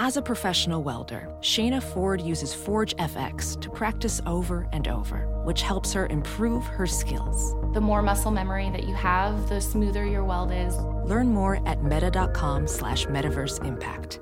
As 0.00 0.16
a 0.16 0.22
professional 0.22 0.84
welder, 0.84 1.28
Shayna 1.40 1.82
Ford 1.82 2.20
uses 2.20 2.54
Forge 2.54 2.94
FX 2.98 3.60
to 3.60 3.68
practice 3.68 4.20
over 4.26 4.68
and 4.72 4.86
over, 4.86 5.26
which 5.42 5.62
helps 5.62 5.92
her 5.92 6.06
improve 6.06 6.64
her 6.66 6.86
skills. 6.86 7.52
The 7.74 7.80
more 7.80 8.00
muscle 8.00 8.30
memory 8.30 8.70
that 8.70 8.84
you 8.84 8.94
have, 8.94 9.48
the 9.48 9.60
smoother 9.60 10.06
your 10.06 10.22
weld 10.22 10.52
is. 10.52 10.76
Learn 11.04 11.34
more 11.34 11.60
at 11.66 11.82
meta.com 11.82 12.68
slash 12.68 13.06
metaverse 13.06 13.64
impact. 13.64 14.20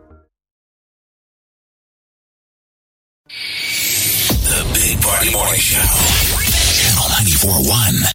The 3.26 4.70
Big 4.72 5.02
Party 5.02 5.30
Morning 5.30 5.60
Show. 5.60 5.82
Channel 6.80 7.04
94.1. 7.60 8.12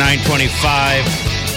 925. 0.00 1.04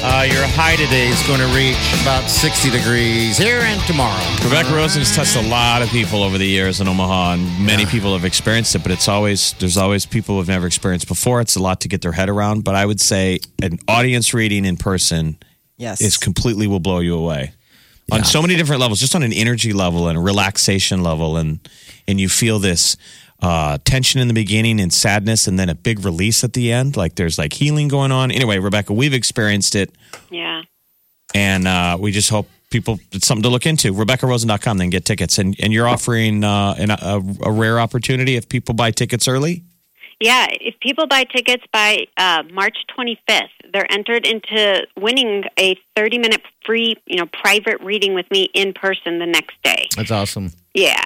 Uh, 0.06 0.24
your 0.30 0.46
high 0.48 0.76
today 0.76 1.08
is 1.08 1.26
going 1.26 1.40
to 1.40 1.48
reach 1.56 1.78
about 2.02 2.30
60 2.30 2.70
degrees 2.72 3.38
here 3.38 3.62
and 3.62 3.80
tomorrow. 3.88 4.20
Rebecca 4.44 4.76
Rosen 4.76 5.00
has 5.00 5.16
touched 5.16 5.38
a 5.38 5.48
lot 5.48 5.82
of 5.82 5.88
people 5.88 6.22
over 6.24 6.38
the 6.38 6.46
years 6.46 6.82
in 6.82 6.90
Omaha, 6.90 7.36
and 7.36 7.66
many 7.66 7.86
people 7.86 8.12
have 8.12 8.26
experienced 8.26 8.76
it. 8.76 8.84
But 8.84 8.92
it's 8.92 9.08
always 9.08 9.54
there's 9.60 9.78
always 9.78 10.06
people 10.06 10.36
who've 10.38 10.48
never 10.50 10.68
experienced 10.68 11.08
before. 11.08 11.40
It's 11.40 11.56
a 11.56 11.62
lot 11.62 11.80
to 11.82 11.88
get 11.88 12.02
their 12.02 12.12
head 12.12 12.28
around. 12.28 12.66
But 12.66 12.76
I 12.76 12.86
would 12.86 13.00
say 13.00 13.40
an 13.62 13.80
audience 13.88 14.34
reading 14.34 14.66
in 14.66 14.76
person 14.76 15.38
Yes. 15.78 16.02
is 16.02 16.18
completely 16.18 16.68
will 16.68 16.82
blow 16.82 17.00
you 17.00 17.16
away 17.16 17.54
on 18.12 18.26
so 18.26 18.42
many 18.42 18.58
different 18.58 18.82
levels, 18.82 19.00
just 19.00 19.16
on 19.16 19.24
an 19.24 19.32
energy 19.32 19.72
level 19.72 20.10
and 20.10 20.18
a 20.18 20.22
relaxation 20.22 21.02
level, 21.02 21.38
and 21.38 21.60
and 22.10 22.20
you 22.20 22.28
feel 22.28 22.60
this 22.60 22.98
uh, 23.44 23.78
tension 23.84 24.22
in 24.22 24.30
the 24.30 24.34
beginning 24.34 24.80
and 24.80 24.94
sadness, 24.94 25.48
and 25.48 25.60
then 25.60 25.68
a 25.70 25.76
big 25.76 26.04
release 26.06 26.44
at 26.44 26.54
the 26.54 26.72
end. 26.72 26.96
Like 26.96 27.16
there's 27.16 27.38
like 27.38 27.52
healing 27.54 27.90
going 27.90 28.12
on. 28.12 28.32
Anyway, 28.32 28.58
Rebecca, 28.58 28.94
we've 28.94 29.14
experienced 29.14 29.76
it. 29.76 29.92
Yeah. 30.32 30.62
and 31.36 31.68
uh, 31.68 31.98
we 32.00 32.12
just 32.12 32.30
hope 32.30 32.48
people 32.70 33.00
it's 33.12 33.28
something 33.28 33.44
to 33.44 33.50
look 33.50 33.66
into. 33.66 33.94
RebeccaRosen.com, 33.94 34.78
then 34.78 34.90
get 34.90 35.04
tickets, 35.06 35.38
and 35.38 35.56
and 35.62 35.74
you're 35.74 35.88
offering 35.88 36.44
uh, 36.44 36.74
an, 36.78 36.92
a, 36.92 37.22
a 37.44 37.52
rare 37.52 37.80
opportunity 37.80 38.36
if 38.38 38.48
people 38.48 38.74
buy 38.74 38.92
tickets 38.92 39.28
early. 39.28 39.64
Yeah, 40.22 40.48
if 40.62 40.80
people 40.80 41.06
buy 41.06 41.26
tickets 41.26 41.66
by 41.74 42.06
uh, 42.16 42.44
March 42.54 42.78
25th, 42.98 43.50
they're 43.74 43.92
entered 43.92 44.26
into 44.26 44.88
winning 44.96 45.44
a 45.60 45.76
30 45.98 46.18
minute 46.20 46.42
free, 46.66 46.96
you 47.08 47.18
know, 47.18 47.26
private 47.44 47.82
reading 47.82 48.14
with 48.14 48.30
me 48.32 48.44
in 48.54 48.72
person 48.74 49.20
the 49.20 49.26
next 49.26 49.56
day. 49.64 49.88
That's 49.98 50.12
awesome. 50.12 50.54
Yeah. 50.74 51.04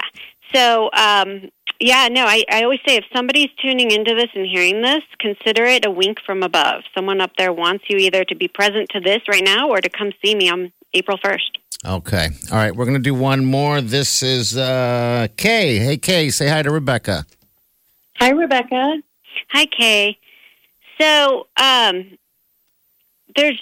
So, 0.54 0.90
um, 0.94 1.50
yeah, 1.80 2.08
no, 2.10 2.26
I, 2.26 2.44
I 2.50 2.64
always 2.64 2.80
say 2.88 2.96
if 2.96 3.06
somebody's 3.14 3.50
tuning 3.62 3.92
into 3.92 4.16
this 4.16 4.30
and 4.34 4.46
hearing 4.46 4.82
this, 4.82 5.04
consider 5.20 5.66
it 5.66 5.86
a 5.86 5.92
wink 5.92 6.20
from 6.26 6.42
above. 6.42 6.84
Someone 6.96 7.22
up 7.22 7.32
there 7.38 7.54
wants 7.54 7.86
you 7.90 7.98
either 7.98 8.24
to 8.26 8.36
be 8.36 8.48
present 8.48 8.90
to 8.90 9.00
this 9.00 9.22
right 9.28 9.44
now 9.44 9.70
or 9.70 9.82
to 9.82 9.90
come 9.90 10.12
see 10.24 10.34
me 10.36 10.50
on 10.50 10.72
April 10.94 11.18
1st. 11.18 11.58
Okay. 11.86 12.30
All 12.52 12.58
right. 12.58 12.76
We're 12.76 12.86
going 12.86 12.98
to 12.98 13.04
do 13.04 13.14
one 13.14 13.46
more. 13.46 13.82
This 13.82 14.24
is 14.24 14.58
uh, 14.58 15.28
Kay. 15.38 15.78
Hey, 15.78 15.98
Kay, 15.98 16.30
say 16.30 16.48
hi 16.48 16.64
to 16.64 16.72
Rebecca. 16.72 17.26
Hi, 18.16 18.30
Rebecca. 18.32 19.02
Hi, 19.52 19.66
Kay. 19.68 20.18
So, 21.00 21.46
um, 21.58 22.18
there's 23.36 23.62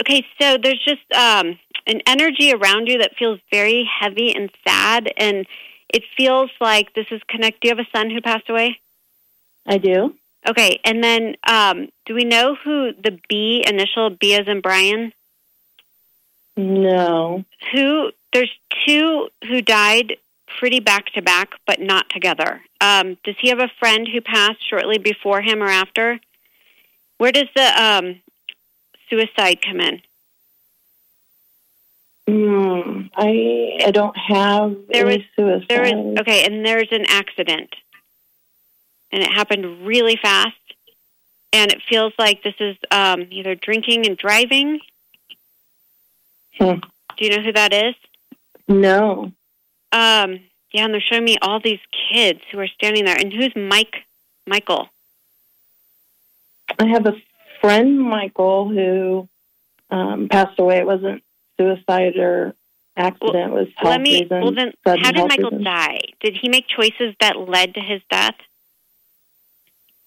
okay. 0.00 0.24
So 0.40 0.56
there's 0.62 0.82
just 0.84 1.12
um, 1.12 1.58
an 1.86 2.00
energy 2.06 2.52
around 2.52 2.86
you 2.86 2.98
that 2.98 3.16
feels 3.18 3.40
very 3.50 3.88
heavy 4.00 4.34
and 4.34 4.50
sad, 4.66 5.12
and 5.18 5.46
it 5.88 6.02
feels 6.16 6.50
like 6.60 6.94
this 6.94 7.06
is 7.10 7.20
connect. 7.28 7.60
Do 7.60 7.68
you 7.68 7.76
have 7.76 7.84
a 7.84 7.96
son 7.96 8.10
who 8.10 8.20
passed 8.20 8.48
away? 8.48 8.80
I 9.66 9.78
do. 9.78 10.14
Okay, 10.48 10.80
and 10.84 11.02
then 11.02 11.36
um, 11.48 11.88
do 12.04 12.14
we 12.14 12.24
know 12.24 12.54
who 12.54 12.92
the 12.92 13.18
B 13.28 13.64
initial 13.66 14.10
B 14.10 14.34
is 14.34 14.46
in 14.46 14.60
Brian? 14.60 15.12
No. 16.56 17.44
Who 17.72 18.10
there's 18.32 18.52
two 18.86 19.28
who 19.48 19.60
died 19.60 20.16
pretty 20.58 20.80
back 20.80 21.06
to 21.14 21.22
back, 21.22 21.50
but 21.66 21.80
not 21.80 22.08
together. 22.10 22.62
Um, 22.80 23.16
does 23.24 23.34
he 23.40 23.48
have 23.48 23.58
a 23.58 23.70
friend 23.80 24.06
who 24.06 24.20
passed 24.20 24.68
shortly 24.68 24.98
before 24.98 25.42
him 25.42 25.62
or 25.62 25.68
after? 25.68 26.20
Where 27.18 27.32
does 27.32 27.48
the 27.54 27.82
um, 27.82 28.20
suicide 29.10 29.58
come 29.62 29.80
in? 29.80 30.00
Mm, 32.28 33.10
I 33.16 33.86
I 33.86 33.90
don't 33.92 34.16
have 34.16 34.76
There 34.88 35.06
any 35.06 35.18
was- 35.18 35.26
suicide. 35.36 35.68
There 35.68 35.82
was, 35.82 36.18
okay, 36.20 36.44
and 36.44 36.64
there's 36.66 36.88
an 36.90 37.04
accident, 37.08 37.74
and 39.12 39.22
it 39.22 39.32
happened 39.32 39.86
really 39.86 40.16
fast, 40.16 40.56
and 41.52 41.70
it 41.70 41.82
feels 41.88 42.12
like 42.18 42.42
this 42.42 42.54
is 42.58 42.76
um, 42.90 43.26
either 43.30 43.54
drinking 43.54 44.06
and 44.06 44.16
driving. 44.16 44.80
Hmm. 46.58 46.80
Do 47.16 47.24
you 47.24 47.30
know 47.36 47.42
who 47.42 47.52
that 47.52 47.72
is? 47.72 47.94
No. 48.66 49.32
Um, 49.92 50.40
yeah, 50.72 50.84
and 50.84 50.92
they're 50.92 51.00
showing 51.00 51.24
me 51.24 51.38
all 51.40 51.60
these 51.60 51.78
kids 52.12 52.40
who 52.50 52.58
are 52.58 52.66
standing 52.66 53.04
there. 53.04 53.16
And 53.16 53.32
who's 53.32 53.54
Mike? 53.54 54.04
Michael. 54.46 54.88
I 56.78 56.86
have 56.88 57.06
a 57.06 57.14
friend, 57.60 58.00
Michael, 58.00 58.68
who 58.68 59.28
um, 59.90 60.28
passed 60.28 60.58
away. 60.58 60.78
It 60.78 60.86
wasn't 60.86 61.22
suicide 61.58 62.16
or 62.16 62.54
accident. 62.96 63.52
it 63.52 63.54
was 63.54 63.68
health 63.76 63.90
Let 63.92 64.00
me. 64.00 64.22
reasons. 64.22 64.30
Well, 64.30 64.52
then, 64.52 64.72
how 64.84 65.12
did 65.12 65.28
Michael 65.28 65.50
reasons. 65.50 65.64
die? 65.64 66.00
Did 66.20 66.36
he 66.36 66.48
make 66.48 66.66
choices 66.68 67.14
that 67.20 67.36
led 67.38 67.74
to 67.74 67.80
his 67.80 68.00
death? 68.10 68.34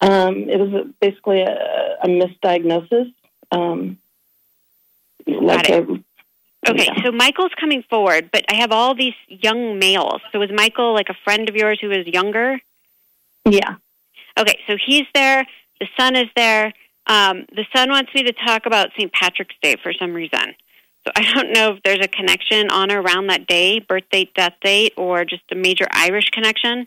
Um, 0.00 0.48
it 0.48 0.58
was 0.58 0.72
a- 0.72 0.84
basically 1.00 1.42
a, 1.42 1.98
a 2.02 2.06
misdiagnosis. 2.08 3.12
Um, 3.52 3.98
like 5.26 5.68
it. 5.68 5.88
a- 5.88 6.02
Okay, 6.68 6.88
Yeah. 6.94 7.04
so 7.04 7.10
Michael's 7.12 7.52
coming 7.58 7.82
forward, 7.88 8.28
but 8.30 8.44
I 8.50 8.56
have 8.56 8.70
all 8.70 8.94
these 8.94 9.14
young 9.28 9.78
males. 9.78 10.20
So 10.30 10.38
was 10.38 10.50
Michael 10.52 10.92
like 10.92 11.08
a 11.08 11.16
friend 11.24 11.48
of 11.48 11.56
yours 11.56 11.78
who 11.80 11.88
was 11.88 12.06
younger? 12.06 12.60
yeah. 13.46 13.76
Okay, 14.38 14.58
so 14.66 14.76
he's 14.76 15.06
there. 15.14 15.46
The 15.80 15.88
son 15.98 16.16
is 16.16 16.28
there. 16.36 16.72
Um, 17.06 17.46
the 17.54 17.64
son 17.74 17.88
wants 17.90 18.14
me 18.14 18.22
to 18.24 18.32
talk 18.32 18.66
about 18.66 18.90
St. 18.92 19.10
Patrick's 19.12 19.54
Day 19.62 19.76
for 19.82 19.92
some 19.94 20.12
reason. 20.14 20.54
So 21.10 21.22
I 21.22 21.32
don't 21.34 21.52
know 21.52 21.72
if 21.72 21.82
there's 21.82 22.04
a 22.04 22.08
connection 22.08 22.70
on 22.70 22.92
or 22.92 23.00
around 23.00 23.28
that 23.28 23.46
day, 23.46 23.80
birth 23.80 24.04
date, 24.10 24.34
death 24.34 24.54
date, 24.62 24.94
or 24.96 25.24
just 25.24 25.42
a 25.50 25.54
major 25.54 25.86
Irish 25.90 26.30
connection. 26.30 26.86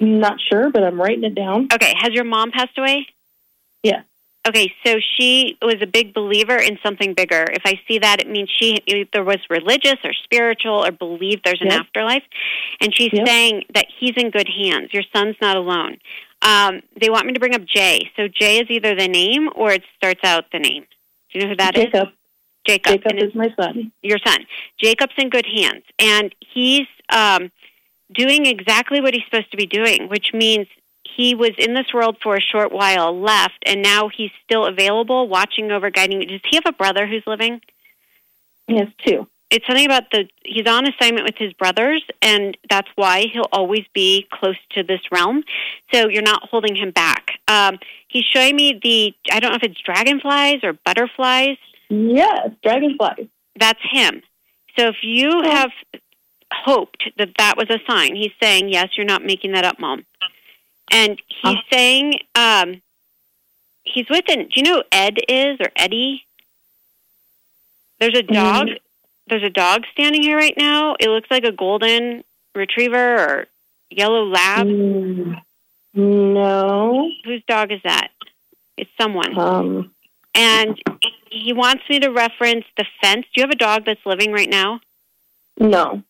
Not 0.00 0.40
sure, 0.40 0.70
but 0.70 0.84
I'm 0.84 1.00
writing 1.00 1.24
it 1.24 1.34
down. 1.34 1.68
Okay, 1.72 1.92
has 1.98 2.12
your 2.12 2.24
mom 2.24 2.52
passed 2.52 2.78
away? 2.78 3.06
Yeah. 3.82 4.02
Okay, 4.46 4.72
so 4.86 4.96
she 5.16 5.58
was 5.60 5.76
a 5.82 5.86
big 5.86 6.14
believer 6.14 6.56
in 6.56 6.78
something 6.82 7.12
bigger. 7.12 7.44
If 7.52 7.62
I 7.66 7.80
see 7.88 7.98
that, 7.98 8.20
it 8.20 8.30
means 8.30 8.48
she 8.48 8.78
either 8.86 9.24
was 9.24 9.38
religious 9.50 9.96
or 10.04 10.12
spiritual 10.24 10.84
or 10.86 10.92
believed 10.92 11.42
there's 11.44 11.60
an 11.60 11.70
Yep. 11.70 11.80
afterlife. 11.80 12.22
And 12.80 12.94
she's 12.94 13.12
Yep. 13.12 13.26
saying 13.26 13.64
that 13.74 13.86
he's 13.98 14.16
in 14.16 14.30
good 14.30 14.48
hands. 14.48 14.94
Your 14.94 15.02
son's 15.12 15.36
not 15.42 15.56
alone. 15.56 15.98
Um, 16.40 16.82
they 16.98 17.10
want 17.10 17.26
me 17.26 17.32
to 17.32 17.40
bring 17.40 17.54
up 17.54 17.64
Jay. 17.64 18.10
So 18.16 18.28
Jay 18.28 18.60
is 18.60 18.70
either 18.70 18.94
the 18.94 19.08
name 19.08 19.50
or 19.54 19.72
it 19.72 19.82
starts 19.96 20.20
out 20.22 20.50
the 20.52 20.60
name. 20.60 20.86
Do 21.32 21.38
you 21.38 21.44
know 21.44 21.50
who 21.50 21.56
that 21.56 21.76
is? 21.76 21.84
Jacob. 21.86 22.08
Jacob. 22.68 23.02
Jacob 23.02 23.18
is 23.18 23.34
my 23.34 23.52
son. 23.58 23.92
your 24.02 24.18
son. 24.24 24.46
Jacob's 24.78 25.14
in 25.16 25.30
good 25.30 25.46
hands, 25.46 25.84
and 25.98 26.34
he's 26.40 26.86
um, 27.10 27.50
doing 28.14 28.46
exactly 28.46 29.00
what 29.00 29.14
he's 29.14 29.24
supposed 29.24 29.50
to 29.50 29.56
be 29.56 29.66
doing, 29.66 30.08
which 30.08 30.32
means 30.34 30.66
he 31.16 31.34
was 31.34 31.52
in 31.58 31.74
this 31.74 31.92
world 31.92 32.18
for 32.22 32.36
a 32.36 32.40
short 32.40 32.70
while, 32.70 33.18
left, 33.18 33.58
and 33.66 33.82
now 33.82 34.08
he's 34.08 34.30
still 34.44 34.66
available, 34.66 35.28
watching 35.28 35.70
over, 35.72 35.90
guiding. 35.90 36.20
Does 36.20 36.40
he 36.48 36.56
have 36.56 36.66
a 36.66 36.72
brother 36.72 37.06
who's 37.06 37.24
living? 37.26 37.60
He 38.66 38.78
has 38.78 38.88
two. 39.04 39.26
It's 39.50 39.66
something 39.66 39.86
about 39.86 40.10
the 40.12 40.28
he's 40.44 40.66
on 40.66 40.86
assignment 40.86 41.24
with 41.24 41.36
his 41.38 41.54
brothers, 41.54 42.04
and 42.20 42.54
that's 42.68 42.88
why 42.96 43.24
he'll 43.32 43.48
always 43.50 43.84
be 43.94 44.26
close 44.30 44.58
to 44.72 44.82
this 44.82 45.00
realm. 45.10 45.42
So 45.92 46.08
you're 46.08 46.22
not 46.22 46.48
holding 46.50 46.76
him 46.76 46.90
back. 46.90 47.40
Um, 47.48 47.78
he's 48.08 48.26
showing 48.26 48.56
me 48.56 48.78
the 48.82 49.14
I 49.32 49.40
don't 49.40 49.52
know 49.52 49.56
if 49.56 49.62
it's 49.62 49.80
dragonflies 49.80 50.62
or 50.62 50.74
butterflies. 50.74 51.56
Yes, 51.90 52.50
dragonflies. 52.62 53.28
that's 53.58 53.80
him. 53.90 54.22
So 54.78 54.88
if 54.88 54.96
you 55.02 55.42
have 55.44 55.70
hoped 56.52 57.10
that 57.18 57.30
that 57.38 57.56
was 57.56 57.68
a 57.70 57.78
sign, 57.90 58.14
he's 58.14 58.32
saying, 58.40 58.68
yes, 58.68 58.88
you're 58.96 59.06
not 59.06 59.24
making 59.24 59.52
that 59.52 59.64
up, 59.64 59.78
mom. 59.80 60.04
And 60.90 61.20
he's 61.42 61.58
saying, 61.72 62.14
um, 62.34 62.80
he's 63.82 64.06
with 64.08 64.24
an, 64.28 64.44
do 64.44 64.48
you 64.54 64.62
know 64.62 64.74
who 64.76 64.82
Ed 64.92 65.16
is 65.28 65.58
or 65.60 65.70
Eddie? 65.76 66.24
There's 68.00 68.16
a 68.16 68.22
dog. 68.22 68.68
There's 69.26 69.42
a 69.42 69.50
dog 69.50 69.82
standing 69.92 70.22
here 70.22 70.36
right 70.36 70.54
now. 70.56 70.94
It 71.00 71.08
looks 71.08 71.30
like 71.30 71.44
a 71.44 71.52
golden 71.52 72.24
retriever 72.54 73.16
or 73.16 73.46
yellow 73.90 74.24
lab. 74.24 74.66
Mm, 74.66 75.36
no. 75.94 77.10
Whose 77.24 77.42
dog 77.48 77.72
is 77.72 77.80
that? 77.84 78.08
It's 78.76 78.90
someone. 78.98 79.36
Um, 79.38 79.90
And 80.34 80.80
he 81.30 81.52
wants 81.52 81.82
me 81.88 82.00
to 82.00 82.08
reference 82.08 82.64
the 82.76 82.84
fence. 83.00 83.26
Do 83.34 83.40
you 83.40 83.42
have 83.42 83.50
a 83.50 83.56
dog 83.56 83.84
that's 83.84 84.04
living 84.06 84.32
right 84.32 84.48
now? 84.50 84.80
no. 85.58 86.02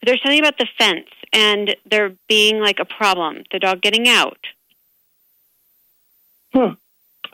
There's 0.00 0.22
something 0.22 0.38
about 0.38 0.58
the 0.58 0.68
fence 0.78 1.08
and 1.32 1.74
there 1.90 2.12
being 2.28 2.60
like 2.60 2.78
a 2.78 2.84
problem. 2.84 3.42
The 3.50 3.58
dog 3.58 3.80
getting 3.82 4.06
out. 4.06 4.38
Hmm. 6.54 6.74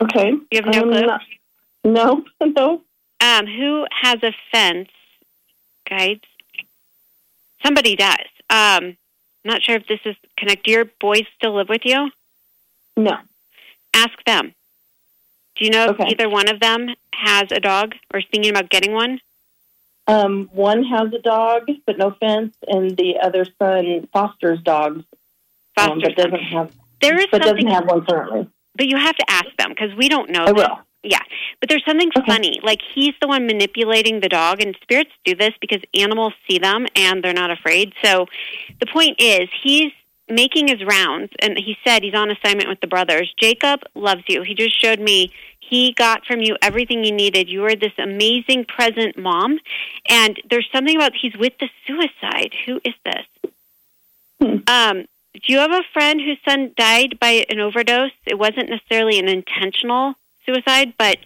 Okay. 0.01 0.31
You 0.51 0.61
have 0.63 0.65
no 0.65 0.81
Um, 0.81 0.89
clue? 0.89 1.91
No, 1.93 2.25
no. 2.43 2.81
Um, 3.21 3.45
who 3.47 3.85
has 4.01 4.21
a 4.23 4.33
fence? 4.51 4.89
Guides. 5.89 6.25
Somebody 7.63 7.95
does. 7.95 8.27
Um, 8.49 8.83
I'm 8.83 8.97
not 9.45 9.63
sure 9.63 9.75
if 9.75 9.87
this 9.87 10.01
is 10.05 10.15
connect. 10.37 10.65
Do 10.65 10.71
your 10.71 10.85
boys 10.99 11.23
still 11.37 11.55
live 11.55 11.69
with 11.69 11.85
you? 11.85 12.11
No. 12.97 13.17
Ask 13.93 14.11
them. 14.25 14.53
Do 15.55 15.65
you 15.65 15.71
know 15.71 15.87
Okay. 15.89 16.03
if 16.03 16.09
either 16.11 16.29
one 16.29 16.49
of 16.49 16.59
them 16.59 16.89
has 17.13 17.45
a 17.51 17.59
dog 17.59 17.95
or 18.13 18.19
is 18.19 18.25
thinking 18.31 18.51
about 18.51 18.69
getting 18.69 18.93
one? 18.93 19.19
Um, 20.07 20.49
one 20.53 20.83
has 20.83 21.11
a 21.13 21.19
dog, 21.19 21.69
but 21.87 21.97
no 21.97 22.11
fence, 22.19 22.55
and 22.67 22.95
the 22.95 23.17
other 23.19 23.45
son 23.57 24.07
fosters 24.13 24.59
dogs, 24.61 25.03
um, 25.77 25.99
Foster 26.01 26.09
but 26.09 26.15
doesn't 26.15 26.43
have, 26.43 26.71
There 27.01 27.17
is 27.17 27.25
but 27.31 27.41
doesn't 27.41 27.67
have 27.67 27.85
one 27.87 28.05
currently. 28.05 28.47
but 28.75 28.87
you 28.87 28.97
have 28.97 29.15
to 29.15 29.25
ask 29.29 29.47
them 29.57 29.69
because 29.69 29.95
we 29.95 30.07
don't 30.07 30.29
know. 30.29 30.43
I 30.43 30.51
this. 30.51 30.67
will. 30.67 30.79
Yeah, 31.01 31.19
but 31.59 31.69
there's 31.69 31.85
something 31.85 32.09
Okay. 32.15 32.25
funny. 32.31 32.59
Like 32.63 32.81
he's 32.93 33.13
the 33.21 33.27
one 33.27 33.45
manipulating 33.47 34.19
the 34.19 34.29
dog, 34.29 34.61
and 34.61 34.77
spirits 34.81 35.11
do 35.23 35.33
this 35.35 35.53
because 35.61 35.81
animals 35.95 36.33
see 36.47 36.59
them 36.59 36.85
and 36.95 37.23
they're 37.23 37.33
not 37.33 37.49
afraid. 37.51 37.93
So 38.03 38.27
the 38.79 38.85
point 38.87 39.15
is, 39.19 39.47
he's 39.63 39.91
making 40.27 40.67
his 40.67 40.83
rounds, 40.83 41.31
and 41.39 41.57
he 41.57 41.77
said 41.85 42.03
he's 42.03 42.15
on 42.15 42.31
assignment 42.31 42.67
with 42.69 42.79
the 42.81 42.87
brothers. 42.87 43.33
Jacob 43.39 43.81
loves 43.93 44.23
you. 44.27 44.41
He 44.41 44.55
just 44.55 44.79
showed 44.81 44.99
me 44.99 45.31
he 45.59 45.93
got 45.93 46.25
from 46.25 46.41
you 46.41 46.57
everything 46.61 47.03
you 47.03 47.11
needed. 47.11 47.49
You 47.49 47.63
are 47.65 47.75
this 47.75 47.93
amazing 47.97 48.65
present 48.65 49.17
mom, 49.17 49.59
and 50.09 50.39
there's 50.49 50.67
something 50.71 50.95
about 50.95 51.13
he's 51.19 51.35
with 51.37 51.53
the 51.59 51.69
suicide. 51.85 52.53
Who 52.65 52.79
is 52.83 52.93
this? 53.03 53.51
Hmm. 54.39 54.57
Um, 54.67 55.05
do 55.33 55.53
you 55.53 55.57
have 55.59 55.71
a 55.71 55.83
friend 55.93 56.21
whose 56.21 56.37
son 56.47 56.71
died 56.75 57.19
by 57.19 57.45
an 57.49 57.59
overdose? 57.59 58.11
It 58.25 58.39
wasn't 58.39 58.69
necessarily 58.69 59.19
an 59.19 59.27
intentional 59.27 60.15
suicide, 60.45 60.93
but 60.97 61.17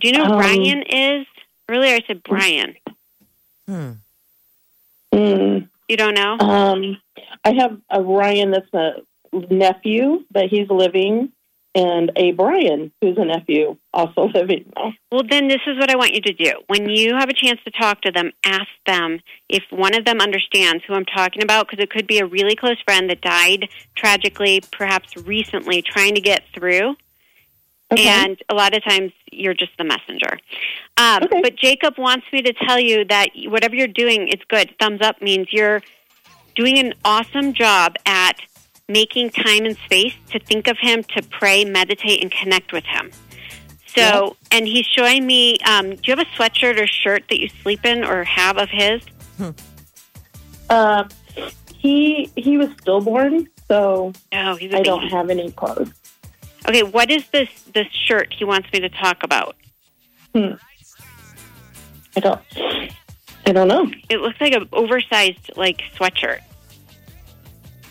do 0.00 0.08
you 0.08 0.12
know 0.12 0.26
who 0.26 0.32
Um, 0.32 0.38
Brian 0.38 0.82
is? 0.82 1.26
Earlier 1.68 1.94
I 1.96 2.00
said 2.06 2.22
Brian. 2.22 2.76
Hmm. 3.66 3.92
Mm, 5.12 5.68
You 5.88 5.96
don't 5.96 6.14
know? 6.14 6.36
um, 6.38 6.96
I 7.44 7.54
have 7.58 7.78
a 7.90 8.02
Ryan 8.02 8.50
that's 8.50 8.72
a 8.74 8.94
nephew, 9.50 10.24
but 10.30 10.46
he's 10.46 10.68
living, 10.68 11.32
and 11.74 12.10
a 12.16 12.32
Brian 12.32 12.90
who's 13.00 13.18
a 13.18 13.24
nephew 13.24 13.76
also 13.92 14.28
living. 14.34 14.72
now. 14.74 14.92
Well, 15.12 15.22
then 15.28 15.48
this 15.48 15.60
is 15.66 15.78
what 15.78 15.90
I 15.90 15.96
want 15.96 16.14
you 16.14 16.22
to 16.22 16.32
do. 16.32 16.52
When 16.68 16.88
you 16.88 17.14
have 17.14 17.28
a 17.28 17.34
chance 17.34 17.60
to 17.64 17.70
talk 17.70 18.00
to 18.02 18.10
them, 18.10 18.32
ask 18.44 18.68
them 18.86 19.20
if 19.48 19.62
one 19.70 19.94
of 19.94 20.04
them 20.04 20.20
understands 20.20 20.82
who 20.86 20.94
I'm 20.94 21.04
talking 21.04 21.42
about, 21.42 21.68
because 21.68 21.82
it 21.82 21.90
could 21.90 22.06
be 22.06 22.18
a 22.18 22.26
really 22.26 22.56
close 22.56 22.80
friend 22.84 23.08
that 23.10 23.20
died 23.20 23.68
tragically, 23.94 24.62
perhaps 24.72 25.16
recently, 25.16 25.82
trying 25.82 26.14
to 26.14 26.20
get 26.20 26.44
through. 26.54 26.96
Okay. 27.92 28.08
And 28.08 28.36
a 28.48 28.54
lot 28.54 28.76
of 28.76 28.82
times 28.82 29.12
you're 29.30 29.54
just 29.54 29.72
the 29.78 29.84
messenger. 29.84 30.38
Um, 30.96 31.22
Okay. 31.24 31.40
But 31.42 31.56
Jacob 31.56 31.98
wants 31.98 32.26
me 32.32 32.42
to 32.42 32.52
tell 32.52 32.80
you 32.80 33.04
that 33.04 33.28
whatever 33.46 33.76
you're 33.76 33.86
doing, 33.86 34.28
it's 34.28 34.42
good. 34.48 34.74
Thumbs 34.80 35.00
up 35.02 35.22
means 35.22 35.48
you're 35.52 35.82
doing 36.56 36.78
an 36.78 36.94
awesome 37.04 37.52
job 37.52 37.94
at 38.06 38.40
making 38.88 39.30
time 39.30 39.64
and 39.66 39.76
space 39.84 40.14
to 40.30 40.38
think 40.40 40.66
of 40.68 40.78
him, 40.78 41.04
to 41.16 41.22
pray, 41.30 41.64
meditate, 41.64 42.22
and 42.22 42.32
connect 42.32 42.72
with 42.72 42.84
him. 42.84 43.10
So, 43.94 44.36
and 44.50 44.66
he's 44.66 44.84
showing 44.86 45.26
me. 45.26 45.58
Um, 45.66 45.90
do 45.90 46.00
you 46.04 46.16
have 46.16 46.18
a 46.18 46.24
sweatshirt 46.36 46.78
or 46.80 46.86
shirt 46.86 47.24
that 47.30 47.40
you 47.40 47.48
sleep 47.62 47.84
in 47.84 48.04
or 48.04 48.24
have 48.24 48.58
of 48.58 48.68
his? 48.68 49.00
Uh, 50.68 51.04
he 51.74 52.30
he 52.36 52.58
was 52.58 52.68
stillborn, 52.80 53.48
so 53.68 54.12
Oh, 54.32 54.56
he's 54.56 54.72
a 54.72 54.76
I 54.76 54.78
baby. 54.78 54.84
don't 54.84 55.08
have 55.08 55.30
any 55.30 55.50
clothes. 55.52 55.92
Okay, 56.68 56.82
what 56.82 57.10
is 57.10 57.28
this 57.28 57.48
this 57.74 57.86
shirt 57.92 58.34
he 58.36 58.44
wants 58.44 58.72
me 58.72 58.80
to 58.80 58.88
talk 58.88 59.22
about? 59.22 59.56
Hmm. 60.34 60.54
I 62.16 62.20
don't. 62.20 62.40
I 63.46 63.52
don't 63.52 63.68
know. 63.68 63.90
It 64.08 64.18
looks 64.18 64.40
like 64.40 64.52
an 64.52 64.68
oversized 64.72 65.52
like 65.56 65.82
sweatshirt. 65.94 66.40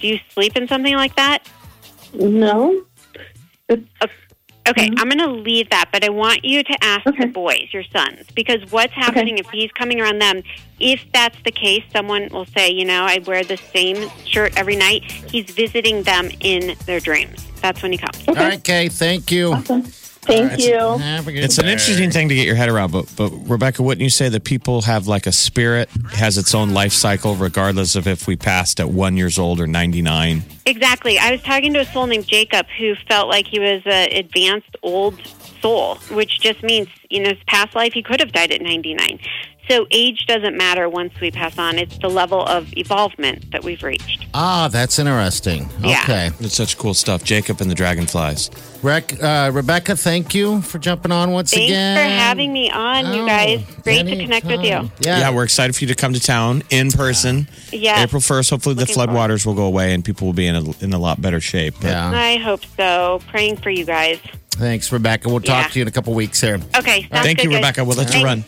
Do 0.01 0.07
you 0.07 0.19
sleep 0.29 0.57
in 0.57 0.67
something 0.67 0.95
like 0.95 1.15
that? 1.15 1.47
No. 2.13 2.83
It's, 3.69 3.87
oh. 4.01 4.07
Okay, 4.67 4.89
I'm 4.97 5.09
going 5.09 5.19
to 5.19 5.27
leave 5.27 5.69
that, 5.69 5.89
but 5.91 6.03
I 6.03 6.09
want 6.09 6.43
you 6.43 6.63
to 6.63 6.83
ask 6.83 7.01
Mm-hmm. 7.05 7.09
Okay. 7.09 7.25
the 7.25 7.27
boys, 7.27 7.67
your 7.71 7.83
sons, 7.83 8.25
because 8.33 8.71
what's 8.71 8.93
happening 8.93 9.37
if 9.37 9.47
he's 9.51 9.71
coming 9.73 10.01
around 10.01 10.19
them, 10.19 10.41
if 10.79 10.99
that's 11.13 11.37
the 11.43 11.51
case, 11.51 11.83
someone 11.93 12.29
will 12.31 12.45
say, 12.47 12.71
you 12.71 12.83
know, 12.85 13.03
I 13.03 13.19
wear 13.25 13.43
the 13.43 13.57
same 13.57 14.09
shirt 14.25 14.57
every 14.57 14.75
night. 14.75 15.03
He's 15.03 15.45
visiting 15.51 16.01
them 16.03 16.31
in 16.39 16.75
their 16.85 16.99
dreams. 16.99 17.45
That's 17.61 17.83
when 17.83 17.91
he 17.91 17.97
comes. 17.99 18.27
All 18.27 18.33
right, 18.33 18.63
Kay, 18.63 18.89
thank 18.89 19.31
you. 19.31 19.55
Thank 20.25 20.59
you. 20.59 20.77
Have 20.77 21.27
a 21.27 21.31
good 21.31 21.43
It's 21.43 21.57
an 21.57 21.65
interesting 21.65 22.11
thing 22.11 22.29
to 22.29 22.35
get 22.35 22.45
your 22.45 22.55
head 22.55 22.69
around, 22.69 22.91
but 22.91 23.11
but 23.15 23.29
Rebecca, 23.47 23.83
wouldn't 23.83 24.03
you 24.03 24.09
say 24.09 24.29
that 24.29 24.43
people 24.43 24.81
have 24.83 25.07
like 25.07 25.27
a 25.27 25.31
spirit 25.31 25.89
has 26.11 26.37
its 26.37 26.53
own 26.53 26.71
life 26.71 26.93
cycle, 26.93 27.35
regardless 27.35 27.95
of 27.95 28.07
if 28.07 28.27
we 28.27 28.35
passed 28.35 28.79
at 28.79 28.89
one 28.89 29.17
years 29.17 29.37
old 29.39 29.59
or 29.59 29.67
ninety 29.67 30.01
nine? 30.01 30.43
Exactly. 30.65 31.19
I 31.19 31.31
was 31.31 31.41
talking 31.43 31.73
to 31.73 31.79
a 31.79 31.85
soul 31.85 32.07
named 32.07 32.27
Jacob 32.27 32.65
who 32.77 32.95
felt 33.07 33.29
like 33.29 33.47
he 33.47 33.59
was 33.59 33.81
an 33.85 34.11
advanced 34.13 34.75
old 34.81 35.19
soul, 35.65 35.95
which 36.15 36.39
just 36.41 36.61
means 36.63 36.87
in 37.09 37.25
his 37.25 37.37
past 37.47 37.75
life 37.75 37.93
he 37.93 38.03
could 38.03 38.19
have 38.19 38.31
died 38.31 38.51
at 38.51 38.61
99. 38.61 39.19
So 39.67 39.87
age 39.89 40.27
doesn't 40.27 40.55
matter 40.55 40.87
once 40.87 41.11
we 41.19 41.31
pass 41.31 41.57
on. 41.57 41.79
It's 41.79 41.97
the 41.97 42.07
level 42.07 42.39
of 42.45 42.71
evolvement 42.77 43.51
that 43.51 43.63
we've 43.63 43.81
reached. 43.81 44.27
Ah, 44.35 44.67
that's 44.71 44.99
interesting. 44.99 45.67
Yeah. 45.79 46.01
Okay. 46.03 46.29
It's 46.39 46.53
such 46.53 46.77
cool 46.77 46.93
stuff. 46.93 47.23
Jacob 47.23 47.59
and 47.61 47.71
the 47.71 47.73
Dragonflies. 47.73 48.51
Rec- 48.83 49.23
uh, 49.23 49.49
Rebecca, 49.51 49.95
thank 49.95 50.35
you 50.35 50.61
for 50.61 50.77
jumping 50.77 51.11
on 51.11 51.31
once 51.31 51.49
Thanks 51.49 51.65
again. 51.71 51.95
Thanks 51.97 52.13
for 52.13 52.19
having 52.19 52.53
me 52.53 52.69
on, 52.69 53.11
you 53.15 53.23
Oh, 53.23 53.25
guys. 53.25 53.63
Great 53.81 54.05
to 54.05 54.15
connect 54.15 54.45
with 54.45 54.59
you. 54.61 54.67
Yeah. 54.67 54.89
Yeah. 55.01 55.31
we're 55.31 55.45
excited 55.45 55.75
for 55.75 55.83
you 55.83 55.87
to 55.87 55.95
come 55.95 56.13
to 56.13 56.19
town 56.19 56.61
in 56.69 56.91
person. 56.91 57.47
Yes. 57.71 58.03
April 58.03 58.21
first. 58.21 58.51
Hopefully, 58.51 58.75
the 58.75 58.81
Looking 58.81 58.93
forward. 58.93 59.09
floodwaters 59.15 59.47
will 59.47 59.55
go 59.55 59.65
away 59.65 59.95
and 59.95 60.05
people 60.05 60.27
will 60.27 60.33
be 60.33 60.45
in 60.45 60.55
a, 60.55 60.83
in 60.83 60.93
a 60.93 60.99
lot 60.99 61.19
better 61.23 61.41
shape. 61.41 61.73
But 61.81 61.87
yeah. 61.87 62.11
I 62.11 62.37
hope 62.37 62.61
so. 62.77 63.19
Praying 63.29 63.57
for 63.57 63.71
you 63.71 63.83
guys. 63.83 64.19
Thanks, 64.57 64.91
Rebecca. 64.91 65.27
We'll 65.29 65.39
talk 65.41 65.65
Yeah. 65.65 65.69
to 65.69 65.79
you 65.79 65.81
in 65.83 65.87
a 65.87 65.91
couple 65.91 66.13
weeks 66.13 66.39
here. 66.39 66.59
Okay. 66.77 67.07
sounds 67.11 67.25
Thank 67.25 67.37
good, 67.39 67.43
you, 67.45 67.49
guys. 67.51 67.57
Rebecca. 67.57 67.83
We'll 67.83 67.97
let 67.97 68.13
you 68.15 68.23
run. 68.23 68.43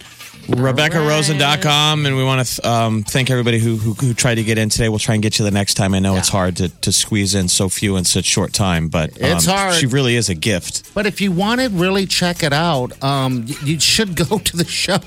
RebeccaRosen.com, 0.48 2.06
and 2.06 2.16
we 2.16 2.24
want 2.24 2.46
to 2.48 2.70
um, 2.70 3.04
thank 3.04 3.30
everybody 3.30 3.60
who, 3.60 3.76
who 3.78 3.94
who 3.94 4.14
tried 4.14 4.36
to 4.36 4.44
get 4.44 4.58
in 4.58 4.70
today. 4.70 4.88
We'll 4.90 5.00
try 5.00 5.16
and 5.16 5.22
get 5.22 5.40
you 5.40 5.46
the 5.46 5.52
next 5.52 5.74
time. 5.74 5.94
I 5.94 6.00
know 6.00 6.16
it's 6.16 6.30
hard 6.30 6.56
to, 6.58 6.70
to 6.70 6.92
squeeze 6.92 7.36
in 7.36 7.48
so 7.48 7.68
few 7.70 7.98
in 7.98 8.06
such 8.06 8.26
short 8.26 8.54
time, 8.54 8.88
but 8.88 9.10
um, 9.22 9.32
It's 9.32 9.46
hard. 9.46 9.76
She 9.76 9.86
really 9.88 10.16
is 10.16 10.30
a 10.30 10.36
gift. 10.36 10.94
But 10.94 11.06
if 11.06 11.20
you 11.22 11.32
want 11.32 11.62
to 11.62 11.68
really 11.70 12.06
check 12.06 12.44
it 12.44 12.54
out, 12.54 13.02
um, 13.04 13.46
you 13.64 13.80
should 13.80 14.16
go 14.30 14.38
to 14.40 14.58
the 14.58 14.66
show. 14.66 15.00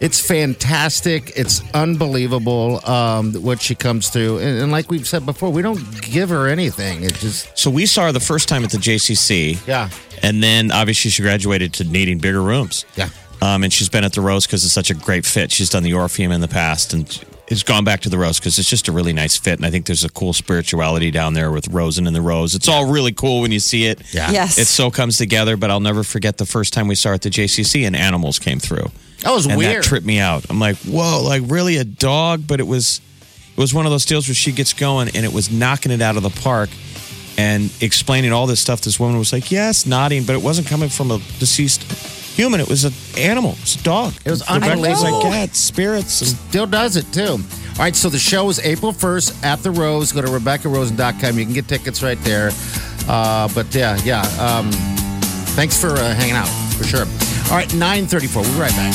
It's 0.00 0.20
fantastic. 0.26 1.32
It's 1.36 1.62
unbelievable 1.74 2.80
um, 2.88 3.34
what 3.34 3.60
she 3.60 3.74
comes 3.74 4.08
through. 4.08 4.38
And, 4.38 4.58
and 4.62 4.72
like 4.72 4.90
we've 4.90 5.06
said 5.06 5.26
before, 5.26 5.50
we 5.50 5.62
don't 5.62 6.00
give 6.00 6.30
her 6.30 6.48
anything. 6.48 7.02
It 7.04 7.14
just, 7.14 7.56
So 7.58 7.70
we 7.70 7.86
saw 7.86 8.06
her 8.06 8.12
the 8.12 8.20
first 8.20 8.48
time 8.48 8.64
at 8.64 8.70
the 8.70 8.78
JCC, 8.78 9.66
yeah, 9.66 9.90
and 10.22 10.42
then 10.42 10.70
obviously 10.72 11.10
she 11.10 11.22
graduated 11.22 11.72
to 11.74 11.84
needing 11.84 12.18
bigger 12.18 12.40
rooms. 12.42 12.84
yeah. 12.96 13.08
Um, 13.42 13.64
and 13.64 13.72
she's 13.72 13.88
been 13.88 14.04
at 14.04 14.12
the 14.12 14.20
Rose 14.20 14.46
because 14.46 14.64
it's 14.64 14.72
such 14.72 14.90
a 14.90 14.94
great 14.94 15.26
fit. 15.26 15.50
She's 15.50 15.68
done 15.68 15.82
the 15.82 15.94
Orpheum 15.94 16.30
in 16.30 16.40
the 16.40 16.46
past 16.46 16.92
and 16.94 17.08
has 17.48 17.64
gone 17.64 17.82
back 17.82 17.98
to 18.02 18.08
the 18.08 18.16
Rose 18.16 18.38
because 18.38 18.56
it's 18.56 18.70
just 18.70 18.86
a 18.86 18.92
really 18.92 19.12
nice 19.12 19.36
fit. 19.36 19.54
And 19.58 19.66
I 19.66 19.70
think 19.70 19.86
there's 19.86 20.04
a 20.04 20.08
cool 20.08 20.32
spirituality 20.32 21.10
down 21.10 21.34
there 21.34 21.50
with 21.50 21.66
Rosen 21.66 22.06
and 22.06 22.14
the 22.14 22.22
Rose. 22.22 22.54
It's 22.54 22.68
all 22.68 22.88
really 22.92 23.12
cool 23.12 23.40
when 23.40 23.50
you 23.50 23.58
see 23.58 23.86
it. 23.86 24.00
Yeah. 24.14 24.30
Yes. 24.30 24.58
It 24.58 24.68
so 24.68 24.92
comes 24.92 25.18
together, 25.18 25.56
but 25.56 25.72
I'll 25.72 25.80
never 25.80 26.04
forget 26.04 26.38
the 26.38 26.46
first 26.46 26.72
time 26.72 26.86
we 26.86 26.94
saw 26.94 27.08
her 27.08 27.14
at 27.16 27.22
the 27.22 27.30
JCC 27.30 27.84
and 27.84 27.96
animals 27.96 28.38
came 28.38 28.60
through. 28.60 28.86
That 29.22 29.32
was 29.32 29.46
and 29.46 29.58
weird. 29.58 29.78
that 29.78 29.82
tripped 29.82 30.06
me 30.06 30.20
out. 30.20 30.48
I'm 30.48 30.60
like, 30.60 30.76
whoa, 30.76 31.24
like 31.24 31.42
really 31.46 31.78
a 31.78 31.84
dog? 31.84 32.46
But 32.46 32.60
it 32.60 32.66
was, 32.68 33.00
it 33.56 33.60
was 33.60 33.74
one 33.74 33.86
of 33.86 33.90
those 33.90 34.04
deals 34.04 34.28
where 34.28 34.36
she 34.36 34.52
gets 34.52 34.72
going 34.72 35.08
and 35.16 35.26
it 35.26 35.32
was 35.32 35.50
knocking 35.50 35.90
it 35.90 36.00
out 36.00 36.16
of 36.16 36.22
the 36.22 36.30
park 36.30 36.70
and 37.36 37.72
explaining 37.80 38.32
all 38.32 38.46
this 38.46 38.60
stuff. 38.60 38.82
This 38.82 39.00
woman 39.00 39.18
was 39.18 39.32
like, 39.32 39.50
yes, 39.50 39.84
nodding, 39.84 40.22
but 40.22 40.34
it 40.36 40.42
wasn't 40.42 40.68
coming 40.68 40.88
from 40.88 41.10
a 41.10 41.18
deceased 41.40 42.21
human. 42.32 42.60
It 42.60 42.68
was 42.68 42.84
an 42.84 42.92
animal. 43.18 43.52
It 43.52 43.60
was 43.60 43.76
a 43.76 43.82
dog. 43.82 44.14
It 44.24 44.30
was 44.30 44.42
unbelievable. 44.42 45.20
like, 45.20 45.24
yeah, 45.24 45.44
it's 45.44 45.58
spirits. 45.58 46.20
And 46.20 46.30
Still 46.30 46.66
does 46.66 46.96
it 46.96 47.10
too. 47.12 47.38
All 47.72 47.78
right, 47.78 47.94
so 47.96 48.08
the 48.08 48.18
show 48.18 48.48
is 48.50 48.58
April 48.60 48.92
1st 48.92 49.44
at 49.44 49.62
the 49.62 49.70
Rose. 49.70 50.12
Go 50.12 50.20
to 50.22 50.28
RebeccaRosen.com. 50.28 51.38
You 51.38 51.44
can 51.44 51.54
get 51.54 51.68
tickets 51.68 52.02
right 52.02 52.18
there. 52.22 52.50
Uh, 53.08 53.48
but 53.54 53.74
yeah, 53.74 53.98
yeah. 54.04 54.20
Um, 54.38 54.70
thanks 55.56 55.80
for 55.80 55.90
uh, 55.90 56.14
hanging 56.14 56.34
out, 56.36 56.48
for 56.76 56.84
sure. 56.84 57.06
All 57.50 57.56
right, 57.56 57.72
934. 57.74 58.42
We'll 58.42 58.52
be 58.52 58.60
right 58.60 58.70
back. 58.72 58.94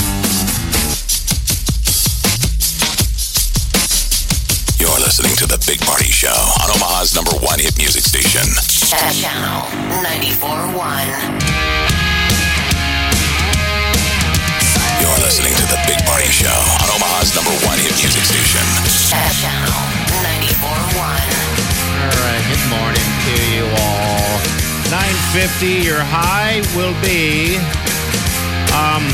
You're 4.79 5.00
listening 5.00 5.36
to 5.38 5.48
The 5.48 5.58
Big 5.65 5.79
Party 5.82 6.06
Show 6.12 6.27
on 6.29 6.70
Omaha's 6.77 7.15
number 7.15 7.32
one 7.44 7.60
hit 7.60 7.75
music 7.77 8.03
station. 8.03 8.46
Channel 8.88 9.65
94.1. 10.06 11.97
You're 15.07 15.23
listening 15.23 15.55
to 15.55 15.65
The 15.71 15.79
Big 15.87 16.03
Party 16.03 16.27
Show 16.27 16.51
on 16.51 16.87
Omaha's 16.91 17.31
number 17.31 17.55
one 17.63 17.79
hit 17.79 17.95
music 17.95 18.27
station. 18.27 18.59
Channel 19.07 19.71
94.1. 20.19 20.99
All 20.99 22.19
right, 22.27 22.43
good 22.51 22.65
morning 22.67 23.07
to 23.23 23.33
you 23.55 23.63
all. 23.87 24.35
950, 24.91 25.87
your 25.87 26.03
high 26.03 26.59
will 26.75 26.91
be 26.99 27.55
um, 28.75 29.07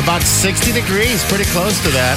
about 0.00 0.24
60 0.24 0.72
degrees, 0.72 1.20
pretty 1.28 1.44
close 1.52 1.76
to 1.84 1.90
that. 1.92 2.16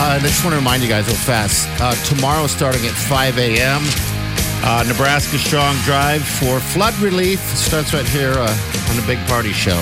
Uh, 0.00 0.16
I 0.16 0.18
just 0.24 0.40
want 0.42 0.54
to 0.54 0.58
remind 0.58 0.82
you 0.82 0.88
guys 0.88 1.06
real 1.06 1.16
fast. 1.16 1.68
Uh, 1.76 1.92
tomorrow, 2.08 2.46
starting 2.46 2.86
at 2.86 2.96
5 2.96 3.36
a.m., 3.36 3.84
uh, 4.64 4.82
Nebraska 4.88 5.36
Strong 5.36 5.76
Drive 5.84 6.24
for 6.24 6.58
flood 6.58 6.96
relief 7.04 7.40
starts 7.52 7.92
right 7.92 8.08
here 8.08 8.32
uh, 8.32 8.88
on 8.88 8.96
the 8.96 9.04
Big 9.06 9.20
Party 9.28 9.52
Show. 9.52 9.76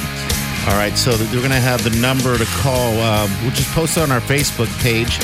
All 0.67 0.79
right, 0.81 0.97
so 0.97 1.11
we're 1.11 1.39
going 1.47 1.51
to 1.51 1.61
have 1.61 1.85
the 1.85 1.91
number 2.01 2.39
to 2.39 2.45
call, 2.63 2.93
uh, 2.99 3.29
which 3.47 3.59
is 3.61 3.67
posted 3.73 4.03
on 4.03 4.11
our 4.11 4.21
Facebook 4.21 4.69
page. 4.81 5.19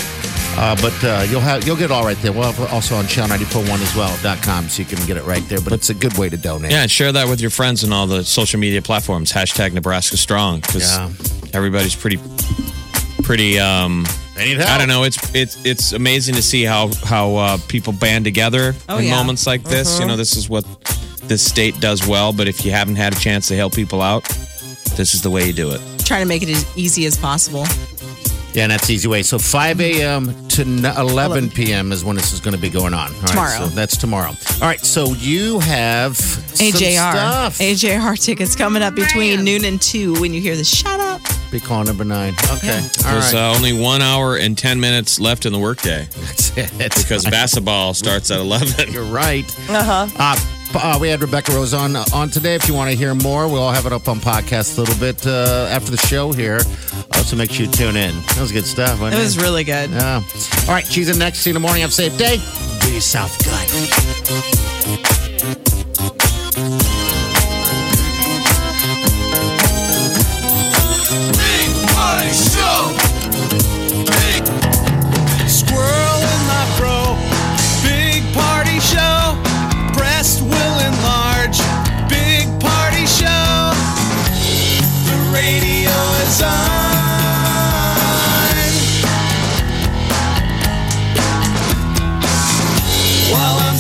Uh, 0.59 0.77
but 0.83 0.93
uh, 1.05 1.25
you'll 1.31 1.41
have 1.41 1.67
you'll 1.67 1.77
get 1.77 1.87
it 1.87 1.91
all 1.93 2.05
right 2.05 2.17
there. 2.19 2.33
We'll 2.33 2.51
have 2.53 2.73
also 2.73 2.95
on 2.97 3.05
channel941 3.05 3.81
as 3.81 3.95
well 3.97 4.15
dot 4.23 4.43
com, 4.43 4.69
so 4.69 4.83
you 4.83 4.87
can 4.87 5.05
get 5.07 5.17
it 5.17 5.25
right 5.25 5.43
there. 5.49 5.61
But 5.61 5.73
it's 5.73 5.89
a 5.89 5.95
good 5.95 6.19
way 6.19 6.29
to 6.29 6.37
donate. 6.37 6.73
Yeah, 6.73 6.83
and 6.83 6.91
share 6.91 7.13
that 7.13 7.29
with 7.29 7.41
your 7.41 7.51
friends 7.51 7.85
and 7.85 7.95
all 7.95 8.07
the 8.07 8.23
social 8.25 8.61
media 8.61 8.83
platforms. 8.83 9.33
Hashtag 9.33 9.73
Nebraska 9.73 10.17
Strong 10.19 10.61
because 10.61 10.91
Yeah. 10.99 11.09
everybody's 11.55 11.95
pretty, 11.95 12.19
pretty. 13.23 13.59
um 13.59 14.05
They 14.35 14.47
need 14.49 14.59
help. 14.59 14.71
I 14.71 14.79
don't 14.79 14.89
know. 14.89 15.05
It's 15.05 15.35
it's 15.35 15.65
it's 15.65 15.93
amazing 15.93 16.35
to 16.35 16.43
see 16.43 16.65
how 16.65 16.91
how 17.05 17.37
uh, 17.37 17.59
people 17.69 17.93
band 17.95 18.25
together 18.25 18.75
Oh, 18.91 18.99
in 18.99 19.05
yeah. 19.07 19.17
moments 19.17 19.47
like 19.47 19.63
this. 19.65 19.99
You 20.01 20.07
know, 20.07 20.17
this 20.17 20.37
is 20.37 20.51
what 20.51 20.65
this 21.23 21.43
state 21.43 21.81
does 21.81 22.07
well. 22.07 22.33
But 22.35 22.49
if 22.49 22.67
you 22.67 22.73
haven't 22.73 22.97
had 22.97 23.15
a 23.17 23.19
chance 23.19 23.47
to 23.49 23.57
help 23.57 23.73
people 23.75 24.03
out, 24.03 24.29
this 24.97 25.15
is 25.15 25.23
the 25.23 25.31
way 25.31 25.47
you 25.47 25.53
do 25.53 25.71
it. 25.71 25.81
Trying 26.05 26.23
to 26.23 26.29
make 26.29 26.43
it 26.43 26.49
as 26.51 26.67
easy 26.77 27.07
as 27.07 27.17
possible. 27.17 27.65
Yeah, 28.53 28.65
and 28.65 28.73
that's 28.73 28.89
the 28.89 28.95
easy 28.95 29.07
way. 29.07 29.23
So 29.23 29.39
5 29.39 29.81
a.m. 29.81 30.49
to 30.49 30.63
11 30.63 31.51
p.m. 31.51 31.93
is 31.93 32.05
when 32.05 32.17
this 32.17 32.33
is 32.33 32.41
going 32.41 32.55
to 32.57 32.61
be 32.61 32.69
going 32.69 32.95
on. 32.95 33.15
All 33.15 33.21
right, 33.21 33.29
Tomorrow. 33.29 33.59
so 33.59 33.67
that's 33.69 33.97
tomorrow. 33.97 34.31
All 34.31 34.61
right. 34.63 34.81
So 34.81 35.13
you 35.13 35.61
have 35.61 36.17
some 36.17 36.67
AJR. 36.67 37.13
stuff. 37.13 37.59
AJR 37.59 38.21
tickets 38.21 38.57
coming 38.57 38.83
up 38.83 38.97
between 38.97 39.45
noon 39.45 39.65
and 39.65 39.81
2 39.81 40.21
when 40.21 40.35
you 40.35 40.41
hear 40.41 40.57
the 40.57 40.65
shut 40.65 40.99
up. 40.99 41.21
Be 41.53 41.61
call 41.61 41.85
number 41.85 42.05
nine. 42.05 42.35
Okay. 42.55 42.75
All 42.77 43.13
There's 43.13 43.33
right. 43.33 43.35
uh, 43.35 43.55
only 43.57 43.73
one 43.73 44.03
hour 44.03 44.37
and 44.37 44.57
ten 44.59 44.79
minutes 44.81 45.19
left 45.21 45.47
in 45.47 45.53
the 45.53 45.59
workday 45.59 46.07
that's 46.17 46.57
it. 46.57 46.95
because 46.97 47.25
basketball 47.25 47.93
starts 47.95 48.31
at 48.33 48.39
eleven. 48.41 48.93
You're 48.93 49.03
right. 49.05 49.45
Uh-huh. 49.69 50.07
Uh, 50.17 50.37
we 51.01 51.09
had 51.09 51.21
Rebecca 51.21 51.53
Rosen 51.53 51.97
on 51.97 52.31
today. 52.31 52.55
If 52.55 52.69
you 52.69 52.75
want 52.75 52.91
to 52.91 52.97
hear 52.97 53.15
more, 53.15 53.49
we'll 53.49 53.71
have 53.71 53.87
it 53.87 53.93
up 53.93 54.09
on 54.09 54.21
podcast 54.21 54.77
a 54.77 54.81
little 54.81 54.99
bit 54.99 55.27
uh, 55.27 55.69
after 55.71 55.91
the 55.91 55.97
show 55.97 56.33
here. 56.33 56.61
Uh, 57.13 57.23
so 57.23 57.37
make 57.37 57.51
sure 57.51 57.67
you 57.67 57.73
tune 57.73 57.97
in. 57.97 58.15
That 58.15 58.41
was 58.41 58.53
good 58.53 58.67
stuff. 58.67 58.99
It 58.99 59.03
wasn't 59.03 59.23
was 59.23 59.39
really 59.39 59.65
good. 59.65 59.91
Yeah. 59.91 60.23
All 60.67 60.75
right. 60.75 60.87
She's 60.87 61.09
in 61.09 61.19
next. 61.19 61.41
See 61.41 61.51
you 61.51 61.57
in 61.57 61.63
the 61.63 61.67
morning. 61.67 61.83
Have 61.83 61.91
a 61.91 61.95
safe 61.95 62.17
day. 62.17 62.37
Do 62.81 62.93
yourself 62.93 63.37
good. 63.39 64.20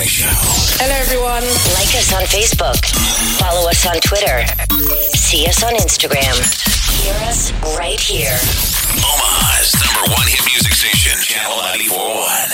Morning 0.00 0.16
Show. 0.16 0.32
Hello, 0.80 0.96
everyone. 0.96 1.44
Like 1.76 1.92
us 1.92 2.08
on 2.16 2.24
Facebook. 2.24 2.80
Follow 3.36 3.68
us 3.68 3.84
on 3.84 4.00
Twitter. 4.00 4.48
See 5.12 5.44
us 5.44 5.62
on 5.62 5.76
Instagram. 5.76 6.32
Hear 7.04 7.12
us 7.28 7.52
right 7.76 8.00
here. 8.00 8.32
Omaha's 8.96 9.76
number 9.76 10.08
one 10.16 10.24
hit 10.24 10.40
music 10.48 10.72
station. 10.72 11.20
Channel 11.20 11.52
941. 11.84 12.50